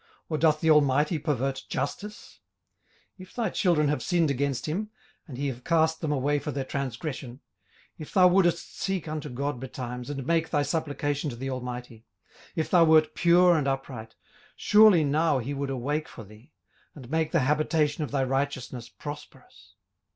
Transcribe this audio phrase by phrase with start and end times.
[0.29, 2.39] or doth the Almighty pervert justice?
[3.19, 4.89] 18:008:004 If thy children have sinned against him,
[5.27, 7.39] and he have cast them away for their transgression; 18:008:005
[7.99, 12.07] If thou wouldest seek unto God betimes, and make thy supplication to the Almighty;
[12.47, 14.15] 18:008:006 If thou wert pure and upright;
[14.55, 16.51] surely now he would awake for thee,
[16.95, 19.75] and make the habitation of thy righteousness prosperous.